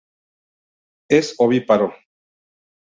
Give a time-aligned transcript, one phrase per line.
[1.11, 1.93] Es ovíparo.